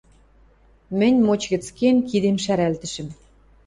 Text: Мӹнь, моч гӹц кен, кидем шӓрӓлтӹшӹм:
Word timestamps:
Мӹнь, 0.99 1.17
моч 1.25 1.41
гӹц 1.51 1.65
кен, 1.77 1.97
кидем 2.09 2.37
шӓрӓлтӹшӹм: 2.43 3.07